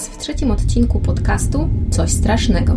Was 0.00 0.08
w 0.08 0.18
trzecim 0.18 0.50
odcinku 0.50 1.00
podcastu 1.00 1.68
Coś 1.90 2.10
Strasznego. 2.10 2.76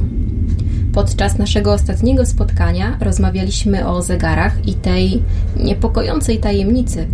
Podczas 0.93 1.37
naszego 1.37 1.73
ostatniego 1.73 2.25
spotkania 2.25 2.97
rozmawialiśmy 3.01 3.87
o 3.87 4.01
zegarach 4.01 4.67
i 4.67 4.73
tej 4.73 5.23
niepokojącej 5.63 6.37
tajemnicy, 6.37 7.07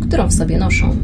którą 0.00 0.26
w 0.26 0.32
sobie 0.32 0.58
noszą. 0.58 0.96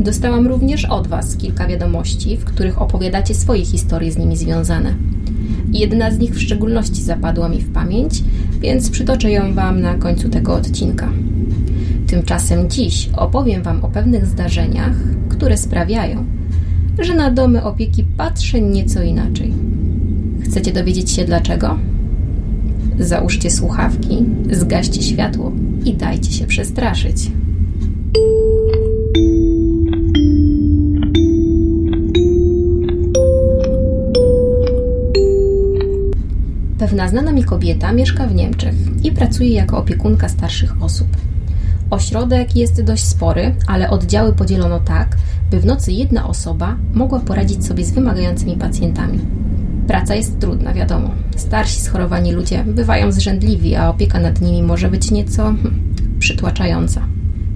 Dostałam 0.00 0.46
również 0.46 0.84
od 0.84 1.06
Was 1.06 1.36
kilka 1.36 1.66
wiadomości, 1.66 2.36
w 2.36 2.44
których 2.44 2.82
opowiadacie 2.82 3.34
swoje 3.34 3.64
historie 3.64 4.12
z 4.12 4.18
nimi 4.18 4.36
związane. 4.36 4.94
Jedna 5.72 6.10
z 6.10 6.18
nich 6.18 6.34
w 6.34 6.40
szczególności 6.40 7.02
zapadła 7.02 7.48
mi 7.48 7.60
w 7.60 7.72
pamięć, 7.72 8.24
więc 8.60 8.90
przytoczę 8.90 9.30
ją 9.30 9.54
Wam 9.54 9.80
na 9.80 9.94
końcu 9.94 10.28
tego 10.28 10.54
odcinka. 10.54 11.08
Tymczasem 12.06 12.70
dziś 12.70 13.10
opowiem 13.16 13.62
Wam 13.62 13.84
o 13.84 13.88
pewnych 13.88 14.26
zdarzeniach, 14.26 14.96
które 15.28 15.56
sprawiają, 15.56 16.35
że 16.98 17.14
na 17.14 17.30
domy 17.30 17.64
opieki 17.64 18.04
patrzę 18.16 18.60
nieco 18.60 19.02
inaczej. 19.02 19.52
Chcecie 20.44 20.72
dowiedzieć 20.72 21.10
się 21.10 21.24
dlaczego? 21.24 21.78
Załóżcie 22.98 23.50
słuchawki, 23.50 24.24
zgaście 24.50 25.02
światło 25.02 25.52
i 25.84 25.94
dajcie 25.94 26.32
się 26.32 26.46
przestraszyć. 26.46 27.30
Pewna 36.78 37.08
znana 37.08 37.32
mi 37.32 37.44
kobieta 37.44 37.92
mieszka 37.92 38.26
w 38.26 38.34
Niemczech 38.34 38.74
i 39.04 39.12
pracuje 39.12 39.50
jako 39.50 39.78
opiekunka 39.78 40.28
starszych 40.28 40.82
osób. 40.82 41.08
Ośrodek 41.90 42.56
jest 42.56 42.82
dość 42.82 43.04
spory, 43.04 43.54
ale 43.66 43.90
oddziały 43.90 44.32
podzielono 44.32 44.80
tak, 44.80 45.16
by 45.50 45.60
w 45.60 45.66
nocy 45.66 45.92
jedna 45.92 46.28
osoba 46.28 46.76
mogła 46.94 47.20
poradzić 47.20 47.66
sobie 47.66 47.84
z 47.84 47.90
wymagającymi 47.90 48.56
pacjentami. 48.56 49.18
Praca 49.86 50.14
jest 50.14 50.38
trudna, 50.38 50.74
wiadomo. 50.74 51.10
Starsi 51.36 51.80
schorowani 51.80 52.32
ludzie 52.32 52.64
bywają 52.64 53.12
zrzędliwi, 53.12 53.74
a 53.74 53.90
opieka 53.90 54.20
nad 54.20 54.40
nimi 54.40 54.62
może 54.62 54.88
być 54.88 55.10
nieco 55.10 55.44
hm, 55.44 55.74
przytłaczająca. 56.18 57.02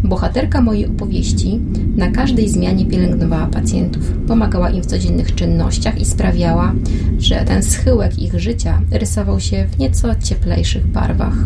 Bohaterka 0.05 0.61
mojej 0.61 0.87
opowieści 0.87 1.61
na 1.97 2.11
każdej 2.11 2.49
zmianie 2.49 2.87
pielęgnowała 2.87 3.47
pacjentów, 3.47 4.13
pomagała 4.27 4.71
im 4.71 4.83
w 4.83 4.87
codziennych 4.87 5.35
czynnościach 5.35 6.01
i 6.01 6.05
sprawiała, 6.05 6.73
że 7.19 7.45
ten 7.45 7.63
schyłek 7.63 8.19
ich 8.19 8.41
życia 8.41 8.81
rysował 8.91 9.41
się 9.41 9.67
w 9.67 9.79
nieco 9.79 10.15
cieplejszych 10.15 10.87
barwach. 10.87 11.37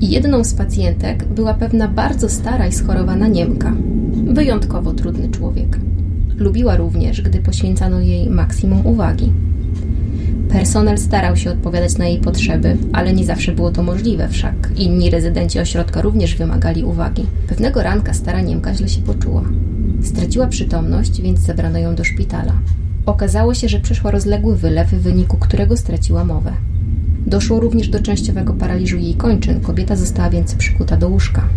Jedną 0.00 0.44
z 0.44 0.54
pacjentek 0.54 1.24
była 1.24 1.54
pewna 1.54 1.88
bardzo 1.88 2.28
stara 2.28 2.66
i 2.66 2.72
schorowana 2.72 3.28
Niemka. 3.28 3.72
Wyjątkowo 4.30 4.92
trudny 4.92 5.28
człowiek. 5.28 5.78
Lubiła 6.36 6.76
również, 6.76 7.22
gdy 7.22 7.38
poświęcano 7.38 8.00
jej 8.00 8.30
maksimum 8.30 8.86
uwagi. 8.86 9.32
Personel 10.48 10.98
starał 10.98 11.36
się 11.36 11.50
odpowiadać 11.50 11.98
na 11.98 12.06
jej 12.06 12.18
potrzeby, 12.18 12.76
ale 12.92 13.12
nie 13.12 13.24
zawsze 13.24 13.52
było 13.52 13.70
to 13.70 13.82
możliwe, 13.82 14.28
wszak 14.28 14.54
inni 14.76 15.10
rezydenci 15.10 15.58
ośrodka 15.58 16.02
również 16.02 16.36
wymagali 16.36 16.84
uwagi. 16.84 17.26
Pewnego 17.48 17.82
ranka 17.82 18.14
stara 18.14 18.40
Niemka 18.40 18.74
źle 18.74 18.88
się 18.88 19.02
poczuła. 19.02 19.42
Straciła 20.02 20.46
przytomność, 20.46 21.22
więc 21.22 21.40
zabrano 21.40 21.78
ją 21.78 21.94
do 21.94 22.04
szpitala. 22.04 22.52
Okazało 23.06 23.54
się, 23.54 23.68
że 23.68 23.80
przeszła 23.80 24.10
rozległy 24.10 24.56
wylew, 24.56 24.88
w 24.90 25.02
wyniku 25.02 25.36
którego 25.36 25.76
straciła 25.76 26.24
mowę. 26.24 26.52
Doszło 27.26 27.60
również 27.60 27.88
do 27.88 28.00
częściowego 28.00 28.52
paraliżu 28.52 28.96
jej 28.96 29.14
kończyn, 29.14 29.60
kobieta 29.60 29.96
została 29.96 30.30
więc 30.30 30.54
przykuta 30.54 30.96
do 30.96 31.08
łóżka. 31.08 31.48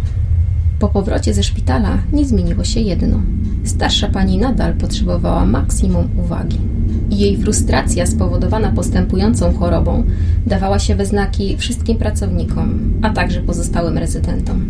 Po 0.84 0.90
powrocie 0.90 1.34
ze 1.34 1.44
szpitala 1.44 1.98
nie 2.14 2.26
zmieniło 2.26 2.64
się 2.64 2.80
jedno. 2.80 3.22
Starsza 3.64 4.10
pani 4.10 4.38
nadal 4.38 4.74
potrzebowała 4.74 5.46
maksimum 5.46 6.10
uwagi. 6.20 6.58
Jej 7.10 7.38
frustracja 7.38 8.06
spowodowana 8.06 8.72
postępującą 8.72 9.54
chorobą 9.54 10.04
dawała 10.46 10.80
się 10.80 10.96
we 10.96 11.06
znaki 11.06 11.58
wszystkim 11.58 11.98
pracownikom, 11.98 12.80
a 13.02 13.10
także 13.10 13.42
pozostałym 13.42 13.98
rezydentom. 13.98 14.66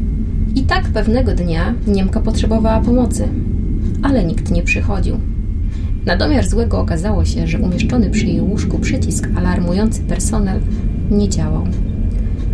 I 0.55 0.63
tak 0.63 0.83
pewnego 0.83 1.35
dnia 1.35 1.73
Niemka 1.87 2.19
potrzebowała 2.19 2.81
pomocy, 2.81 3.27
ale 4.03 4.23
nikt 4.23 4.51
nie 4.51 4.63
przychodził. 4.63 5.17
Na 6.05 6.17
domiar 6.17 6.49
złego 6.49 6.79
okazało 6.79 7.25
się, 7.25 7.47
że 7.47 7.59
umieszczony 7.59 8.09
przy 8.09 8.25
jej 8.25 8.41
łóżku 8.41 8.79
przycisk 8.79 9.27
alarmujący 9.35 10.01
personel 10.01 10.59
nie 11.11 11.29
działał. 11.29 11.67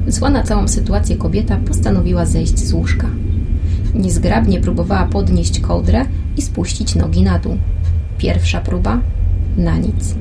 Zła 0.07 0.29
na 0.29 0.43
całą 0.43 0.67
sytuację 0.67 1.15
kobieta 1.15 1.57
postanowiła 1.67 2.25
zejść 2.25 2.59
z 2.59 2.73
łóżka. 2.73 3.07
Niezgrabnie 3.95 4.59
próbowała 4.59 5.05
podnieść 5.05 5.59
kołdrę 5.59 6.05
i 6.37 6.41
spuścić 6.41 6.95
nogi 6.95 7.23
na 7.23 7.39
dół. 7.39 7.57
Pierwsza 8.17 8.61
próba 8.61 9.01
na 9.57 9.77
nic. 9.77 10.15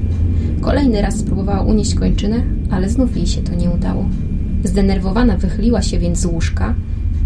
Kolejny 0.61 1.03
raz 1.03 1.17
spróbowała 1.17 1.61
unieść 1.61 1.95
kończynę, 1.95 2.37
ale 2.71 2.89
znów 2.89 3.17
jej 3.17 3.27
się 3.27 3.43
to 3.43 3.55
nie 3.55 3.71
udało. 3.71 4.05
Zdenerwowana 4.65 5.37
wychyliła 5.37 5.83
się 5.83 5.99
więc 5.99 6.19
z 6.19 6.27
łóżka 6.27 6.75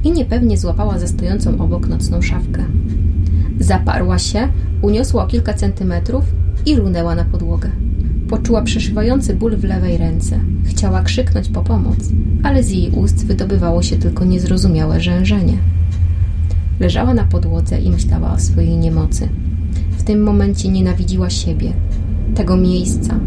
i 0.05 0.13
niepewnie 0.13 0.59
złapała 0.59 0.99
za 0.99 1.07
stojącą 1.07 1.61
obok 1.61 1.89
nocną 1.89 2.23
szafkę. 2.23 2.65
Zaparła 3.61 4.19
się, 4.19 4.49
uniosła 4.83 5.25
o 5.25 5.27
kilka 5.27 5.55
centymetrów 5.55 6.25
i 6.67 6.77
runęła 6.77 7.15
na 7.15 7.25
podłogę. 7.25 7.71
Poczuła 8.29 8.63
przeszywający 8.63 9.35
ból 9.35 9.57
w 9.57 9.65
lewej 9.65 9.99
ręce. 9.99 10.41
Chciała 10.65 11.03
krzyknąć 11.03 11.49
po 11.49 11.63
pomoc, 11.63 11.99
ale 12.43 12.63
z 12.63 12.71
jej 12.71 12.91
ust 12.91 13.27
wydobywało 13.27 13.83
się 13.83 13.97
tylko 13.97 14.25
niezrozumiałe 14.25 15.01
rzężenie. 15.01 15.59
Leżała 16.82 17.15
na 17.15 17.25
podłodze 17.25 17.81
i 17.81 17.91
myślała 17.91 18.32
o 18.32 18.38
swojej 18.38 18.76
niemocy. 18.78 19.28
W 19.98 20.03
tym 20.03 20.22
momencie 20.22 20.69
nienawidziła 20.69 21.31
siebie, 21.31 21.72
tego 22.34 22.56
miejsca 22.56 23.20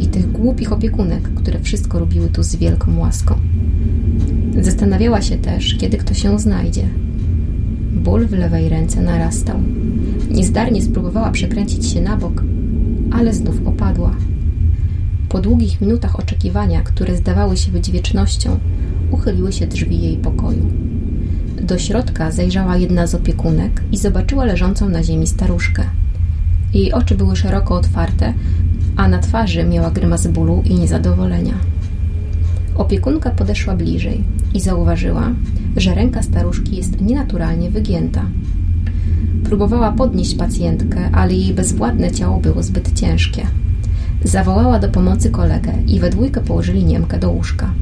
i 0.00 0.06
tych 0.06 0.32
głupich 0.32 0.72
opiekunek, 0.72 1.34
które 1.34 1.60
wszystko 1.60 1.98
robiły 1.98 2.28
tu 2.28 2.42
z 2.42 2.56
wielką 2.56 2.98
łaską. 2.98 3.34
Zastanawiała 4.60 5.22
się 5.22 5.36
też, 5.36 5.74
kiedy 5.74 5.96
kto 5.96 6.14
się 6.14 6.38
znajdzie. 6.38 6.88
Ból 7.92 8.26
w 8.26 8.32
lewej 8.32 8.68
ręce 8.68 9.02
narastał. 9.02 9.56
Niezdarnie 10.30 10.82
spróbowała 10.82 11.30
przekręcić 11.30 11.86
się 11.86 12.00
na 12.00 12.16
bok, 12.16 12.42
ale 13.10 13.34
znów 13.34 13.66
opadła. 13.66 14.14
Po 15.28 15.40
długich 15.40 15.80
minutach 15.80 16.20
oczekiwania, 16.20 16.82
które 16.82 17.16
zdawały 17.16 17.56
się 17.56 17.72
być 17.72 17.90
wiecznością, 17.90 18.58
uchyliły 19.10 19.52
się 19.52 19.66
drzwi 19.66 20.02
jej 20.02 20.16
pokoju. 20.16 20.66
Do 21.70 21.78
środka 21.78 22.30
zajrzała 22.30 22.76
jedna 22.76 23.06
z 23.06 23.14
opiekunek 23.14 23.82
i 23.92 23.96
zobaczyła 23.96 24.44
leżącą 24.44 24.88
na 24.88 25.02
ziemi 25.02 25.26
staruszkę. 25.26 25.84
Jej 26.74 26.92
oczy 26.92 27.14
były 27.14 27.36
szeroko 27.36 27.74
otwarte, 27.74 28.34
a 28.96 29.08
na 29.08 29.18
twarzy 29.18 29.64
miała 29.64 29.90
grymas 29.90 30.26
bólu 30.26 30.62
i 30.64 30.74
niezadowolenia. 30.74 31.54
Opiekunka 32.74 33.30
podeszła 33.30 33.76
bliżej 33.76 34.24
i 34.54 34.60
zauważyła, 34.60 35.30
że 35.76 35.94
ręka 35.94 36.22
staruszki 36.22 36.76
jest 36.76 37.00
nienaturalnie 37.00 37.70
wygięta. 37.70 38.24
Próbowała 39.44 39.92
podnieść 39.92 40.34
pacjentkę, 40.34 41.10
ale 41.12 41.34
jej 41.34 41.54
bezwładne 41.54 42.10
ciało 42.10 42.40
było 42.40 42.62
zbyt 42.62 43.00
ciężkie. 43.00 43.46
Zawołała 44.24 44.78
do 44.78 44.88
pomocy 44.88 45.30
kolegę 45.30 45.72
i 45.86 46.00
we 46.00 46.10
dwójkę 46.10 46.40
położyli 46.40 46.84
Niemkę 46.84 47.18
do 47.18 47.30
łóżka. 47.30 47.72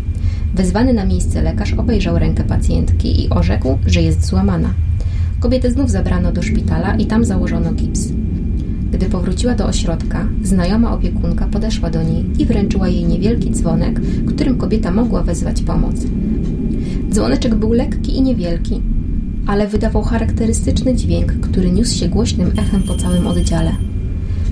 Wezwany 0.54 0.92
na 0.92 1.04
miejsce 1.04 1.42
lekarz 1.42 1.72
obejrzał 1.72 2.18
rękę 2.18 2.44
pacjentki 2.44 3.24
i 3.24 3.30
orzekł, 3.30 3.78
że 3.86 4.02
jest 4.02 4.26
złamana. 4.26 4.74
Kobietę 5.40 5.70
znów 5.70 5.90
zabrano 5.90 6.32
do 6.32 6.42
szpitala 6.42 6.96
i 6.96 7.06
tam 7.06 7.24
założono 7.24 7.72
gips. 7.72 8.08
Gdy 8.92 9.06
powróciła 9.06 9.54
do 9.54 9.66
ośrodka, 9.66 10.28
znajoma 10.42 10.92
opiekunka 10.92 11.46
podeszła 11.46 11.90
do 11.90 12.02
niej 12.02 12.24
i 12.38 12.46
wręczyła 12.46 12.88
jej 12.88 13.04
niewielki 13.04 13.50
dzwonek, 13.50 14.00
którym 14.26 14.58
kobieta 14.58 14.90
mogła 14.90 15.22
wezwać 15.22 15.62
pomoc. 15.62 15.94
Dzwoneczek 17.10 17.54
był 17.54 17.72
lekki 17.72 18.16
i 18.16 18.22
niewielki, 18.22 18.80
ale 19.46 19.66
wydawał 19.66 20.02
charakterystyczny 20.02 20.94
dźwięk, 20.94 21.32
który 21.32 21.70
niósł 21.70 21.98
się 21.98 22.08
głośnym 22.08 22.50
echem 22.58 22.82
po 22.82 22.94
całym 22.94 23.26
oddziale. 23.26 23.72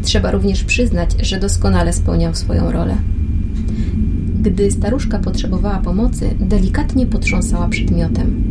Trzeba 0.02 0.30
również 0.30 0.64
przyznać, 0.64 1.10
że 1.22 1.40
doskonale 1.40 1.92
spełniał 1.92 2.34
swoją 2.34 2.72
rolę. 2.72 2.96
Gdy 4.46 4.70
staruszka 4.70 5.18
potrzebowała 5.18 5.78
pomocy, 5.78 6.30
delikatnie 6.40 7.06
potrząsała 7.06 7.68
przedmiotem. 7.68 8.42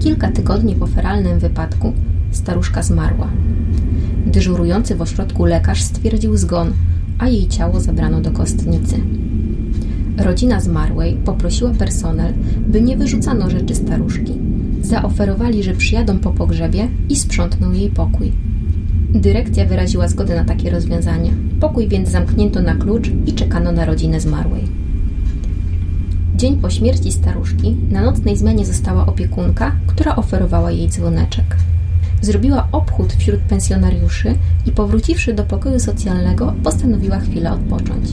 Kilka 0.00 0.32
tygodni 0.32 0.74
po 0.74 0.86
feralnym 0.86 1.38
wypadku 1.38 1.92
staruszka 2.30 2.82
zmarła. 2.82 3.28
Dyżurujący 4.26 4.94
w 4.94 5.02
ośrodku 5.02 5.44
lekarz 5.44 5.82
stwierdził 5.82 6.36
zgon, 6.36 6.72
a 7.18 7.28
jej 7.28 7.48
ciało 7.48 7.80
zabrano 7.80 8.20
do 8.20 8.30
kostnicy. 8.30 9.00
Rodzina 10.18 10.60
zmarłej 10.60 11.16
poprosiła 11.24 11.70
personel, 11.70 12.32
by 12.68 12.80
nie 12.80 12.96
wyrzucano 12.96 13.50
rzeczy 13.50 13.74
staruszki. 13.74 14.32
Zaoferowali, 14.82 15.62
że 15.62 15.74
przyjadą 15.74 16.18
po 16.18 16.30
pogrzebie 16.30 16.88
i 17.08 17.16
sprzątną 17.16 17.72
jej 17.72 17.90
pokój. 17.90 18.32
Dyrekcja 19.14 19.64
wyraziła 19.64 20.08
zgodę 20.08 20.34
na 20.36 20.44
takie 20.44 20.70
rozwiązanie. 20.70 21.30
Pokój 21.60 21.88
więc 21.88 22.08
zamknięto 22.08 22.62
na 22.62 22.74
klucz 22.74 23.10
i 23.26 23.32
czekano 23.32 23.72
na 23.72 23.84
rodzinę 23.84 24.20
zmarłej. 24.20 24.83
Dzień 26.34 26.56
po 26.56 26.70
śmierci 26.70 27.12
staruszki 27.12 27.76
na 27.90 28.02
nocnej 28.02 28.36
zmianie 28.36 28.66
została 28.66 29.06
opiekunka, 29.06 29.76
która 29.86 30.16
oferowała 30.16 30.70
jej 30.70 30.88
dzwoneczek. 30.88 31.56
Zrobiła 32.22 32.68
obchód 32.72 33.12
wśród 33.12 33.40
pensjonariuszy 33.40 34.34
i 34.66 34.72
powróciwszy 34.72 35.34
do 35.34 35.44
pokoju 35.44 35.80
socjalnego, 35.80 36.54
postanowiła 36.62 37.18
chwilę 37.18 37.52
odpocząć. 37.52 38.08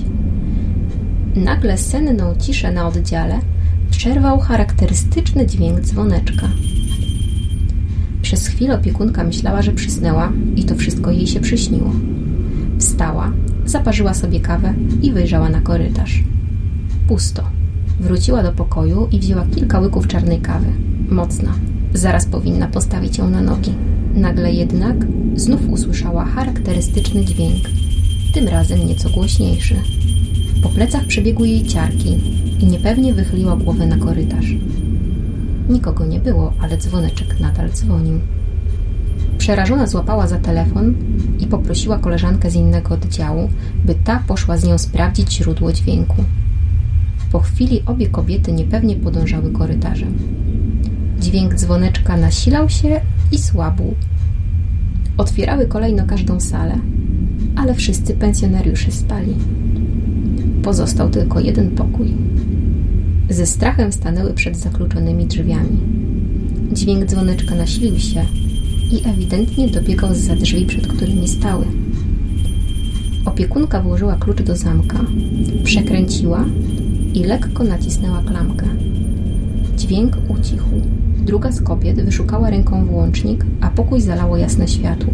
Nagle 1.35 1.77
senną 1.77 2.35
ciszę 2.39 2.71
na 2.71 2.88
oddziale 2.88 3.39
przerwał 3.91 4.39
charakterystyczny 4.39 5.45
dźwięk 5.47 5.79
dzwoneczka. 5.79 6.47
Przez 8.21 8.47
chwilę 8.47 8.75
opiekunka 8.75 9.24
myślała, 9.24 9.62
że 9.62 9.71
przysnęła 9.71 10.31
i 10.56 10.63
to 10.63 10.75
wszystko 10.75 11.12
jej 11.12 11.27
się 11.27 11.39
przyśniło. 11.39 11.91
Wstała, 12.79 13.31
zaparzyła 13.65 14.13
sobie 14.13 14.39
kawę 14.39 14.74
i 15.01 15.12
wyjrzała 15.12 15.50
na 15.50 15.62
korytarz. 15.62 16.24
Pusto. 17.07 17.61
Wróciła 18.01 18.44
do 18.44 18.51
pokoju 18.51 19.07
i 19.12 19.19
wzięła 19.19 19.45
kilka 19.56 19.80
łyków 19.80 20.07
czarnej 20.07 20.42
kawy. 20.42 20.68
Mocna. 21.09 21.53
Zaraz 21.94 22.25
powinna 22.25 22.68
postawić 22.68 23.18
ją 23.18 23.30
na 23.30 23.42
nogi. 23.42 23.74
Nagle 24.13 24.53
jednak 24.53 24.95
znów 25.36 25.69
usłyszała 25.69 26.25
charakterystyczny 26.25 27.25
dźwięk, 27.25 27.63
tym 28.33 28.48
razem 28.48 28.88
nieco 28.88 29.09
głośniejszy. 29.09 29.75
Po 30.63 30.69
plecach 30.69 31.06
przebiegły 31.06 31.48
jej 31.48 31.68
ciarki 31.68 32.19
i 32.59 32.65
niepewnie 32.65 33.13
wychyliła 33.13 33.56
głowę 33.56 33.86
na 33.86 33.98
korytarz. 33.98 34.56
Nikogo 35.69 36.06
nie 36.06 36.19
było, 36.19 36.53
ale 36.62 36.77
dzwoneczek 36.77 37.39
nadal 37.39 37.71
dzwonił. 37.71 38.19
Przerażona 39.38 39.88
złapała 39.88 40.27
za 40.27 40.38
telefon 40.38 40.94
i 41.39 41.48
poprosiła 41.48 41.98
koleżankę 41.98 42.51
z 42.51 42.56
innego 42.56 42.94
oddziału, 42.94 43.50
by 43.86 43.95
ta 43.95 44.24
poszła 44.27 44.57
z 44.57 44.63
nią 44.63 44.77
sprawdzić 44.77 45.33
źródło 45.33 45.74
dźwięku. 45.74 46.24
Po 47.31 47.39
chwili 47.39 47.81
obie 47.86 48.07
kobiety 48.07 48.51
niepewnie 48.51 48.95
podążały 48.95 49.51
korytarzem. 49.51 50.18
Dźwięk 51.19 51.56
dzwoneczka 51.56 52.18
nasilał 52.18 52.69
się 52.69 53.01
i 53.31 53.38
słabł. 53.38 53.95
Otwierały 55.18 55.68
kolejno 55.68 56.06
każdą 56.06 56.39
salę, 56.39 56.78
ale 57.56 57.74
wszyscy 57.74 58.13
pensjonariusze 58.13 58.92
spali. 58.92 59.33
Pozostał 60.63 61.10
tylko 61.10 61.39
jeden 61.39 61.72
pokój. 61.72 62.13
Ze 63.30 63.45
strachem 63.45 63.92
stanęły 63.92 64.34
przed 64.34 64.57
zakluczonymi 64.57 65.25
drzwiami. 65.25 65.77
Dźwięk 66.74 67.06
dzwoneczka 67.06 67.56
nasilił 67.56 68.00
się 68.00 68.25
i 68.92 69.10
ewidentnie 69.10 69.68
dobiegał 69.68 70.16
za 70.16 70.36
drzwi, 70.36 70.66
przed 70.66 70.88
którymi 70.88 71.27
stały. 71.27 71.66
Opiekunka 73.25 73.81
włożyła 73.81 74.16
klucz 74.16 74.42
do 74.42 74.56
zamka, 74.56 75.00
przekręciła 75.63 76.45
i 77.13 77.24
lekko 77.24 77.63
nacisnęła 77.63 78.22
klamkę. 78.22 78.66
Dźwięk 79.78 80.18
ucichł. 80.30 80.69
Druga 81.25 81.52
z 81.52 81.62
kobiet 81.62 82.02
wyszukała 82.02 82.50
ręką 82.50 82.86
włącznik, 82.86 83.46
a 83.62 83.69
pokój 83.69 84.02
zalało 84.02 84.38
jasne 84.38 84.68
światło. 84.68 85.13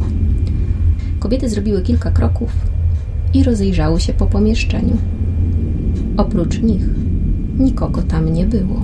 Kobiety 1.20 1.50
zrobiły 1.50 1.82
kilka 1.82 2.12
kroków 2.12 2.52
i 3.34 3.44
rozejrzały 3.44 4.00
się 4.00 4.14
po 4.14 4.26
pomieszczeniu. 4.26 4.98
Oprócz 6.18 6.62
nich 6.62 6.90
nikogo 7.60 8.02
tam 8.02 8.34
nie 8.34 8.46
było. 8.46 8.82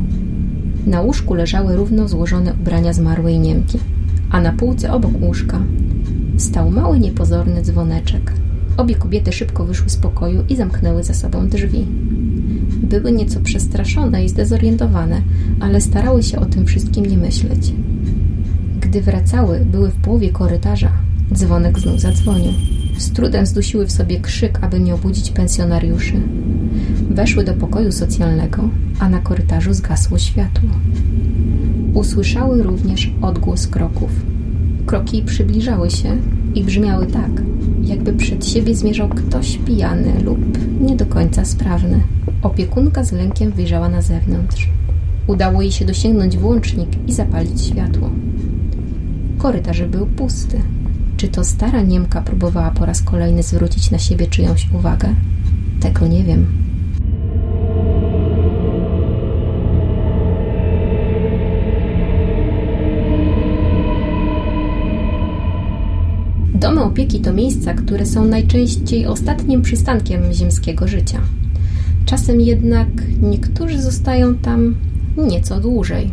Na 0.87 1.01
łóżku 1.01 1.33
leżały 1.33 1.75
równo 1.75 2.07
złożone 2.07 2.53
ubrania 2.53 2.93
zmarłej 2.93 3.39
Niemki, 3.39 3.79
a 4.29 4.41
na 4.41 4.51
półce 4.51 4.93
obok 4.93 5.21
łóżka 5.21 5.59
stał 6.37 6.71
mały 6.71 6.99
niepozorny 6.99 7.61
dzwoneczek. 7.61 8.33
Obie 8.77 8.95
kobiety 8.95 9.31
szybko 9.31 9.65
wyszły 9.65 9.89
z 9.89 9.97
pokoju 9.97 10.43
i 10.49 10.55
zamknęły 10.55 11.03
za 11.03 11.13
sobą 11.13 11.47
drzwi. 11.47 11.87
Były 12.83 13.11
nieco 13.11 13.39
przestraszone 13.39 14.25
i 14.25 14.29
zdezorientowane, 14.29 15.21
ale 15.59 15.81
starały 15.81 16.23
się 16.23 16.39
o 16.39 16.45
tym 16.45 16.65
wszystkim 16.65 17.05
nie 17.05 17.17
myśleć. 17.17 17.73
Gdy 18.81 19.01
wracały, 19.01 19.65
były 19.71 19.89
w 19.89 19.95
połowie 19.95 20.29
korytarza. 20.29 20.91
Dzwonek 21.33 21.79
znów 21.79 21.99
zadzwonił. 21.99 22.53
Z 22.97 23.11
trudem 23.11 23.45
zdusiły 23.45 23.85
w 23.85 23.91
sobie 23.91 24.19
krzyk, 24.19 24.59
aby 24.61 24.79
nie 24.79 24.95
obudzić 24.95 25.31
pensjonariuszy. 25.31 26.13
Weszły 27.09 27.43
do 27.43 27.53
pokoju 27.53 27.91
socjalnego, 27.91 28.69
a 28.99 29.09
na 29.09 29.19
korytarzu 29.19 29.73
zgasło 29.73 30.17
światło. 30.19 30.69
Usłyszały 31.93 32.63
również 32.63 33.11
odgłos 33.21 33.67
kroków. 33.67 34.11
Kroki 34.85 35.21
przybliżały 35.21 35.89
się 35.89 36.17
i 36.55 36.63
brzmiały 36.63 37.07
tak, 37.07 37.31
jakby 37.83 38.13
przed 38.13 38.45
siebie 38.45 38.75
zmierzał 38.75 39.09
ktoś 39.09 39.57
pijany 39.57 40.23
lub 40.23 40.39
nie 40.81 40.95
do 40.95 41.05
końca 41.05 41.45
sprawny. 41.45 41.99
Opiekunka 42.43 43.03
z 43.03 43.11
lękiem 43.11 43.51
wyjrzała 43.51 43.89
na 43.89 44.01
zewnątrz. 44.01 44.69
Udało 45.27 45.61
jej 45.61 45.71
się 45.71 45.85
dosięgnąć 45.85 46.37
włącznik 46.37 46.89
i 47.07 47.13
zapalić 47.13 47.61
światło. 47.61 48.09
Korytarz 49.37 49.81
był 49.81 50.05
pusty. 50.05 50.61
Czy 51.17 51.27
to 51.27 51.43
stara 51.43 51.81
Niemka 51.81 52.21
próbowała 52.21 52.71
po 52.71 52.85
raz 52.85 53.01
kolejny 53.01 53.43
zwrócić 53.43 53.91
na 53.91 53.99
siebie 53.99 54.27
czyjąś 54.27 54.71
uwagę? 54.73 55.15
Tego 55.79 56.07
nie 56.07 56.23
wiem. 56.23 56.45
Domy 66.53 66.83
opieki 66.83 67.19
to 67.19 67.33
miejsca, 67.33 67.73
które 67.73 68.05
są 68.05 68.25
najczęściej 68.25 69.05
ostatnim 69.05 69.61
przystankiem 69.61 70.33
ziemskiego 70.33 70.87
życia. 70.87 71.21
Czasem 72.05 72.41
jednak 72.41 72.87
niektórzy 73.21 73.81
zostają 73.81 74.35
tam 74.35 74.75
nieco 75.17 75.59
dłużej. 75.59 76.11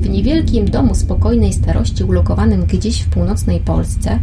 W 0.00 0.08
niewielkim 0.08 0.70
domu 0.70 0.94
spokojnej 0.94 1.52
starości 1.52 2.04
ulokowanym 2.04 2.64
gdzieś 2.64 3.02
w 3.02 3.08
północnej 3.08 3.60
Polsce 3.60 4.18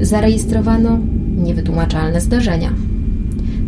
zarejestrowano 0.00 0.98
niewytłumaczalne 1.36 2.20
zdarzenia. 2.20 2.72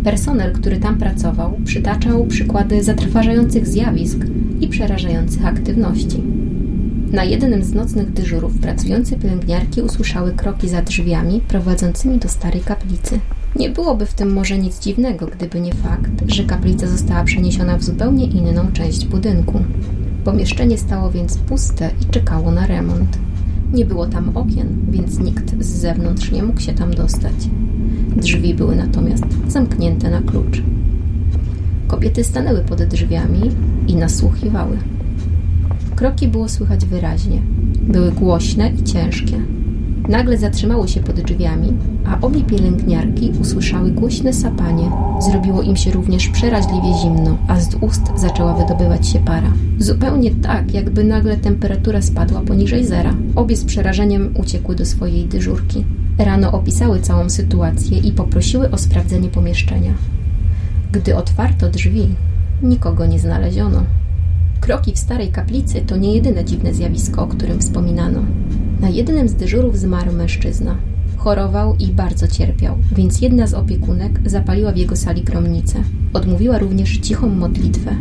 Personel, 0.05 0.53
który 0.53 0.77
tam 0.77 0.99
pracował, 0.99 1.57
przytaczał 1.65 2.27
przykłady 2.27 2.83
zatrważających 2.83 3.69
zjawisk 3.69 4.19
i 4.61 4.69
przerażających 4.69 5.47
aktywności. 5.47 6.23
Na 7.13 7.25
jednym 7.25 7.65
z 7.65 7.75
nocnych 7.75 8.13
dyżurów 8.13 8.59
pracujące 8.59 9.17
pielęgniarki 9.17 9.83
usłyszały 9.83 10.33
kroki 10.33 10.69
za 10.69 10.83
drzwiami 10.83 11.41
prowadzącymi 11.49 12.19
do 12.19 12.29
starej 12.29 12.61
kaplicy. 12.61 13.21
Nie 13.57 13.71
byłoby 13.71 14.07
w 14.07 14.15
tym 14.15 14.33
może 14.33 14.59
nic 14.59 14.81
dziwnego, 14.81 15.27
gdyby 15.27 15.61
nie 15.61 15.75
fakt, 15.75 16.11
że 16.27 16.45
kaplica 16.45 16.87
została 16.87 17.25
przeniesiona 17.25 17.79
w 17.79 17.85
zupełnie 17.85 18.27
inną 18.27 18.73
część 18.73 19.07
budynku. 19.07 19.61
Pomieszczenie 20.25 20.79
stało 20.79 21.11
więc 21.11 21.39
puste 21.39 21.91
i 22.03 22.11
czekało 22.11 22.51
na 22.51 22.67
remont. 22.67 23.19
Nie 23.73 23.85
było 23.85 24.07
tam 24.07 24.37
okien, 24.37 24.87
więc 24.91 25.19
nikt 25.19 25.63
z 25.65 25.67
zewnątrz 25.67 26.33
nie 26.33 26.43
mógł 26.43 26.61
się 26.61 26.73
tam 26.73 26.95
dostać. 26.95 27.35
Drzwi 28.17 28.55
były 28.55 28.77
natomiast 28.77 29.25
zamknięte 29.49 30.11
na 30.11 30.21
klucz. 30.21 30.63
Kobiety 31.89 32.25
stanęły 32.25 32.61
pod 32.61 32.83
drzwiami 32.83 33.51
i 33.89 33.97
nasłuchiwały. 33.97 34.79
Kroki 35.97 36.29
było 36.29 36.49
słychać 36.49 36.85
wyraźnie. 36.85 37.43
Były 37.83 38.13
głośne 38.13 38.71
i 38.71 38.83
ciężkie. 38.83 39.41
Nagle 40.09 40.39
zatrzymały 40.39 40.89
się 40.89 41.01
pod 41.01 41.21
drzwiami, 41.21 41.73
a 42.07 42.21
obie 42.21 42.43
pielęgniarki 42.43 43.33
usłyszały 43.41 43.91
głośne 43.91 44.33
sapanie. 44.33 44.91
Zrobiło 45.21 45.63
im 45.63 45.77
się 45.77 45.91
również 45.91 46.29
przeraźliwie 46.29 46.95
zimno, 47.03 47.37
a 47.49 47.61
z 47.61 47.75
ust 47.75 48.03
zaczęła 48.17 48.55
wydobywać 48.55 49.09
się 49.09 49.19
para. 49.19 49.53
Zupełnie 49.79 50.31
tak, 50.31 50.75
jakby 50.75 51.05
nagle 51.05 51.37
temperatura 51.37 52.03
spadła 52.03 52.41
poniżej 52.41 52.87
zera. 52.87 53.15
Obie 53.37 53.57
z 53.57 53.65
przerażeniem 53.65 54.35
uciekły 54.39 54.75
do 54.75 54.87
swojej 54.87 55.25
dyżurki. 55.25 55.85
Rano 56.19 56.53
opisały 56.53 57.01
całą 57.01 57.31
sytuację 57.31 57.99
i 57.99 58.13
poprosiły 58.13 58.71
o 58.71 58.79
sprawdzenie 58.79 59.29
pomieszczenia. 59.29 59.95
Gdy 60.93 61.17
otwarto 61.17 61.69
drzwi, 61.69 62.09
nikogo 62.63 63.07
nie 63.07 63.19
znaleziono. 63.19 63.83
Kroki 64.61 64.93
w 64.93 64.99
starej 64.99 65.29
kaplicy 65.29 65.81
to 65.81 65.97
nie 65.97 66.15
jedyne 66.15 66.45
dziwne 66.45 66.75
zjawisko, 66.75 67.23
o 67.23 67.27
którym 67.27 67.61
wspominano. 67.61 68.21
Na 68.85 68.91
jednym 68.91 69.29
z 69.29 69.35
dyżurów 69.35 69.79
zmarł 69.79 70.13
mężczyzna. 70.13 70.77
Chorował 71.17 71.77
i 71.77 71.87
bardzo 71.87 72.29
cierpiał, 72.29 72.77
więc 72.97 73.21
jedna 73.21 73.47
z 73.47 73.55
opiekunek 73.55 74.21
zapaliła 74.27 74.73
w 74.73 74.77
jego 74.77 74.97
sali 74.97 75.23
gromnicę. 75.23 75.79
Odmówiła 76.13 76.59
również 76.59 76.99
cichą 76.99 77.29
modlitwę. 77.29 77.97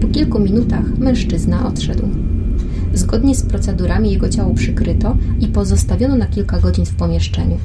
Po 0.00 0.08
kilku 0.08 0.38
minutach 0.38 0.98
mężczyzna 0.98 1.66
odszedł. 1.66 2.08
Zgodnie 2.94 3.34
z 3.34 3.42
procedurami 3.42 4.12
jego 4.12 4.28
ciało 4.28 4.54
przykryto 4.54 5.16
i 5.40 5.46
pozostawiono 5.46 6.16
na 6.16 6.26
kilka 6.26 6.60
godzin 6.60 6.86
w 6.86 6.94
pomieszczeniu. 6.94 7.56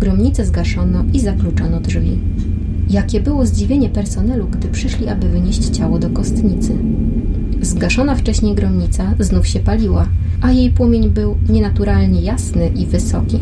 Gromnicę 0.00 0.46
zgaszono 0.46 1.04
i 1.12 1.20
zakluczono 1.20 1.80
drzwi. 1.80 2.18
Jakie 2.90 3.20
było 3.20 3.46
zdziwienie 3.46 3.88
personelu, 3.88 4.48
gdy 4.48 4.68
przyszli, 4.68 5.08
aby 5.08 5.28
wynieść 5.28 5.68
ciało 5.68 5.98
do 5.98 6.10
kostnicy. 6.10 6.78
Zgaszona 7.60 8.14
wcześniej 8.14 8.54
gromnica 8.54 9.14
znów 9.20 9.46
się 9.46 9.60
paliła, 9.60 10.08
a 10.40 10.52
jej 10.52 10.70
płomień 10.70 11.10
był 11.10 11.38
nienaturalnie 11.48 12.20
jasny 12.20 12.68
i 12.68 12.86
wysoki. 12.86 13.38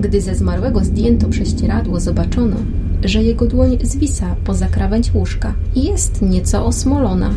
Gdy 0.00 0.20
ze 0.20 0.34
zmarłego 0.34 0.84
zdjęto 0.84 1.28
prześcieradło, 1.28 2.00
zobaczono, 2.00 2.56
że 3.04 3.22
jego 3.22 3.46
dłoń 3.46 3.78
zwisa 3.82 4.36
poza 4.44 4.66
krawędź 4.66 5.14
łóżka 5.14 5.54
i 5.74 5.84
jest 5.84 6.22
nieco 6.22 6.66
osmolona. 6.66 7.30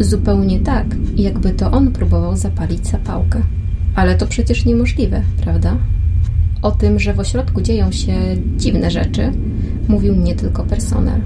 Zupełnie 0.00 0.60
tak, 0.60 0.86
jakby 1.16 1.50
to 1.50 1.70
on 1.70 1.92
próbował 1.92 2.36
zapalić 2.36 2.86
zapałkę. 2.86 3.42
Ale 3.94 4.14
to 4.14 4.26
przecież 4.26 4.64
niemożliwe, 4.64 5.22
prawda? 5.42 5.76
O 6.62 6.70
tym, 6.70 6.98
że 6.98 7.14
w 7.14 7.20
ośrodku 7.20 7.60
dzieją 7.60 7.92
się 7.92 8.14
dziwne 8.56 8.90
rzeczy, 8.90 9.32
mówił 9.88 10.14
nie 10.14 10.34
tylko 10.34 10.64
personel. 10.64 11.20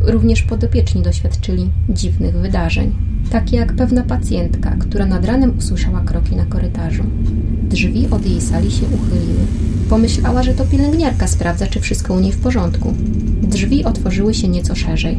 Również 0.00 0.42
podopieczni 0.42 1.02
doświadczyli 1.02 1.70
dziwnych 1.88 2.36
wydarzeń, 2.36 2.92
takie 3.30 3.56
jak 3.56 3.72
pewna 3.72 4.02
pacjentka, 4.02 4.76
która 4.78 5.06
nad 5.06 5.24
ranem 5.24 5.52
usłyszała 5.58 6.00
kroki 6.00 6.36
na 6.36 6.44
korytarzu. 6.44 7.02
Drzwi 7.62 8.06
od 8.10 8.26
jej 8.26 8.40
sali 8.40 8.70
się 8.70 8.86
uchyliły. 8.86 9.40
Pomyślała, 9.90 10.42
że 10.42 10.54
to 10.54 10.64
pielęgniarka 10.64 11.26
sprawdza, 11.26 11.66
czy 11.66 11.80
wszystko 11.80 12.14
u 12.14 12.20
niej 12.20 12.32
w 12.32 12.40
porządku. 12.40 12.94
Drzwi 13.42 13.84
otworzyły 13.84 14.34
się 14.34 14.48
nieco 14.48 14.74
szerzej. 14.74 15.18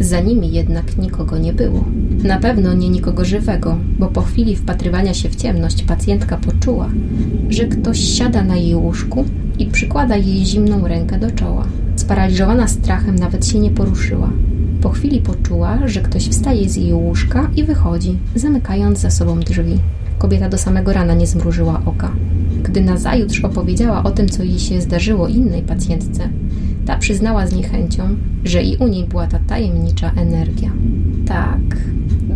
Za 0.00 0.20
nimi 0.20 0.52
jednak 0.52 0.98
nikogo 0.98 1.38
nie 1.38 1.52
było. 1.52 1.84
Na 2.24 2.38
pewno 2.38 2.74
nie 2.74 2.88
nikogo 2.88 3.24
żywego, 3.24 3.76
bo 3.98 4.06
po 4.06 4.22
chwili 4.22 4.56
wpatrywania 4.56 5.14
się 5.14 5.28
w 5.28 5.36
ciemność 5.36 5.82
pacjentka 5.82 6.36
poczuła, 6.36 6.90
że 7.48 7.64
ktoś 7.64 8.00
siada 8.00 8.44
na 8.44 8.56
jej 8.56 8.74
łóżku 8.74 9.24
i 9.58 9.66
przykłada 9.66 10.16
jej 10.16 10.46
zimną 10.46 10.88
rękę 10.88 11.18
do 11.18 11.30
czoła. 11.30 11.64
Sparaliżowana 11.96 12.68
strachem 12.68 13.16
nawet 13.16 13.46
się 13.46 13.58
nie 13.58 13.70
poruszyła. 13.70 14.30
Po 14.82 14.90
chwili 14.90 15.20
poczuła, 15.20 15.88
że 15.88 16.00
ktoś 16.00 16.28
wstaje 16.28 16.68
z 16.68 16.76
jej 16.76 16.94
łóżka 16.94 17.50
i 17.56 17.64
wychodzi, 17.64 18.18
zamykając 18.34 18.98
za 18.98 19.10
sobą 19.10 19.40
drzwi. 19.40 19.78
Kobieta 20.18 20.48
do 20.48 20.58
samego 20.58 20.92
rana 20.92 21.14
nie 21.14 21.26
zmrużyła 21.26 21.82
oka. 21.86 22.12
Gdy 22.62 22.80
nazajutrz 22.80 23.44
opowiedziała 23.44 24.02
o 24.02 24.10
tym, 24.10 24.28
co 24.28 24.42
jej 24.42 24.58
się 24.58 24.80
zdarzyło 24.80 25.28
innej 25.28 25.62
pacjentce, 25.62 26.28
ta 26.86 26.96
przyznała 26.96 27.46
z 27.46 27.54
niechęcią, 27.54 28.16
że 28.44 28.62
i 28.62 28.76
u 28.76 28.88
niej 28.88 29.04
była 29.04 29.26
ta 29.26 29.38
tajemnicza 29.38 30.10
energia. 30.16 30.70
Tak, 31.26 31.76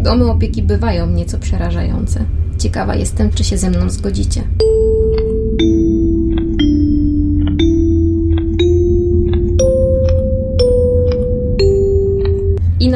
domy 0.03 0.31
opieki 0.31 0.63
bywają 0.63 1.11
nieco 1.11 1.39
przerażające. 1.39 2.25
Ciekawa 2.59 2.95
jestem, 2.95 3.31
czy 3.31 3.45
się 3.45 3.59
ze 3.59 3.71
mną 3.71 3.91
zgodzicie. 3.91 4.43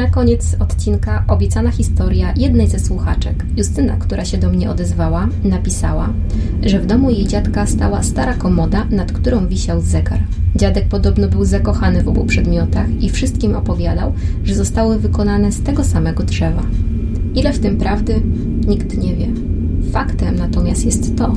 Koniec 0.09 0.55
odcinka 0.59 1.23
obiecana 1.27 1.71
historia 1.71 2.33
jednej 2.37 2.67
ze 2.67 2.79
słuchaczek. 2.79 3.45
Justyna, 3.57 3.97
która 3.97 4.25
się 4.25 4.37
do 4.37 4.49
mnie 4.49 4.71
odezwała, 4.71 5.27
napisała, 5.43 6.13
że 6.63 6.79
w 6.79 6.85
domu 6.85 7.11
jej 7.11 7.27
dziadka 7.27 7.67
stała 7.67 8.03
stara 8.03 8.33
komoda, 8.33 8.85
nad 8.91 9.11
którą 9.11 9.47
wisiał 9.47 9.81
zegar. 9.81 10.19
Dziadek 10.55 10.87
podobno 10.87 11.27
był 11.27 11.45
zakochany 11.45 12.03
w 12.03 12.07
obu 12.07 12.25
przedmiotach 12.25 12.87
i 13.01 13.09
wszystkim 13.09 13.55
opowiadał, 13.55 14.13
że 14.43 14.55
zostały 14.55 14.99
wykonane 14.99 15.51
z 15.51 15.61
tego 15.61 15.83
samego 15.83 16.23
drzewa. 16.23 16.63
Ile 17.35 17.53
w 17.53 17.59
tym 17.59 17.77
prawdy, 17.77 18.21
nikt 18.67 18.97
nie 18.97 19.15
wie. 19.15 19.27
Faktem 19.91 20.35
natomiast 20.35 20.85
jest 20.85 21.17
to, 21.17 21.33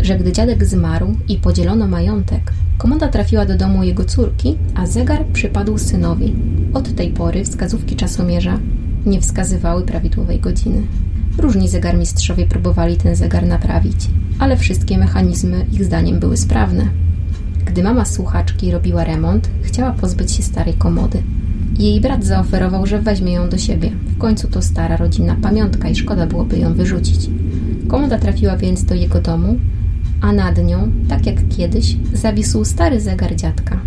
że 0.00 0.18
gdy 0.18 0.32
dziadek 0.32 0.64
zmarł 0.64 1.14
i 1.28 1.36
podzielono 1.36 1.88
majątek, 1.88 2.52
komoda 2.78 3.08
trafiła 3.08 3.46
do 3.46 3.56
domu 3.56 3.82
jego 3.82 4.04
córki, 4.04 4.56
a 4.74 4.86
zegar 4.86 5.26
przypadł 5.32 5.78
synowi. 5.78 6.34
Od 6.74 6.94
tej 6.94 7.10
pory 7.10 7.44
wskazówki 7.44 7.96
czasomierza 7.96 8.58
nie 9.06 9.20
wskazywały 9.20 9.82
prawidłowej 9.82 10.40
godziny. 10.40 10.82
Różni 11.38 11.68
zegarmistrzowie 11.68 12.46
próbowali 12.46 12.96
ten 12.96 13.16
zegar 13.16 13.46
naprawić, 13.46 13.96
ale 14.38 14.56
wszystkie 14.56 14.98
mechanizmy 14.98 15.66
ich 15.72 15.84
zdaniem 15.84 16.20
były 16.20 16.36
sprawne. 16.36 16.88
Gdy 17.64 17.82
mama 17.82 18.04
słuchaczki 18.04 18.70
robiła 18.70 19.04
remont, 19.04 19.50
chciała 19.62 19.92
pozbyć 19.92 20.32
się 20.32 20.42
starej 20.42 20.74
komody. 20.74 21.22
Jej 21.78 22.00
brat 22.00 22.24
zaoferował, 22.24 22.86
że 22.86 23.00
weźmie 23.00 23.32
ją 23.32 23.48
do 23.48 23.58
siebie. 23.58 23.90
W 24.06 24.18
końcu 24.18 24.48
to 24.48 24.62
stara 24.62 24.96
rodzinna 24.96 25.36
pamiątka 25.42 25.88
i 25.88 25.96
szkoda 25.96 26.26
byłoby 26.26 26.58
ją 26.58 26.74
wyrzucić. 26.74 27.30
Komoda 27.88 28.18
trafiła 28.18 28.56
więc 28.56 28.84
do 28.84 28.94
jego 28.94 29.20
domu, 29.20 29.56
a 30.20 30.32
nad 30.32 30.64
nią, 30.64 30.92
tak 31.08 31.26
jak 31.26 31.48
kiedyś, 31.48 31.96
zawisł 32.12 32.64
stary 32.64 33.00
zegar 33.00 33.36
dziadka. 33.36 33.80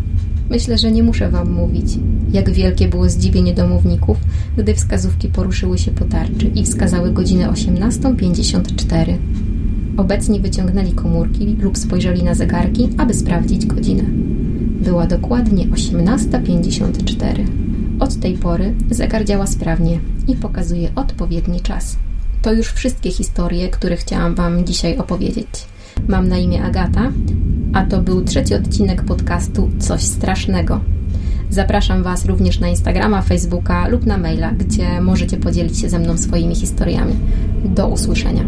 Myślę, 0.50 0.77
że 0.77 0.91
nie 0.91 1.03
muszę 1.03 1.29
wam 1.29 1.51
mówić, 1.51 2.00
jak 2.33 2.50
wielkie 2.50 2.88
było 2.88 3.09
zdziwienie 3.09 3.53
domowników, 3.53 4.17
gdy 4.57 4.75
wskazówki 4.75 5.27
poruszyły 5.27 5.77
się 5.77 5.91
po 5.91 6.05
tarczy 6.05 6.48
i 6.55 6.63
wskazały 6.63 7.12
godzinę 7.12 7.50
18.54. 7.50 9.17
Obecni 9.98 10.39
wyciągnęli 10.39 10.91
komórki 10.91 11.57
lub 11.59 11.77
spojrzeli 11.77 12.24
na 12.24 12.36
zegarki, 12.36 12.89
aby 12.98 13.13
sprawdzić 13.13 13.65
godzinę. 13.65 14.03
Była 14.81 15.07
dokładnie 15.07 15.67
18.54. 15.67 17.45
Od 18.00 18.19
tej 18.19 18.33
pory 18.33 18.74
zegar 18.91 19.25
działa 19.25 19.48
sprawnie 19.48 20.00
i 20.27 20.36
pokazuje 20.36 20.89
odpowiedni 20.95 21.62
czas. 21.62 21.98
To 22.41 22.53
już 22.53 22.67
wszystkie 22.67 23.12
historie, 23.12 23.69
które 23.69 23.98
chciałam 23.98 24.36
Wam 24.36 24.65
dzisiaj 24.65 24.98
opowiedzieć. 24.98 25.48
Mam 26.08 26.27
na 26.27 26.38
imię 26.38 26.63
Agata, 26.63 27.12
a 27.74 27.86
to 27.86 28.01
był 28.01 28.24
trzeci 28.24 28.56
odcinek 28.56 29.03
podcastu 29.03 29.70
Coś 29.79 30.01
Strasznego. 30.01 30.79
Zapraszam 31.50 32.03
Was 32.03 32.25
również 32.25 32.60
na 32.60 32.68
Instagrama, 32.68 33.22
Facebooka 33.22 33.88
lub 33.88 34.06
na 34.06 34.18
maila, 34.18 34.51
gdzie 34.51 35.01
możecie 35.01 35.38
podzielić 35.38 35.79
się 35.79 35.89
ze 35.89 36.00
mną 36.00 36.18
swoimi 36.18 36.56
historiami. 36.56 37.15
Do 37.65 37.88
usłyszenia. 37.88 38.44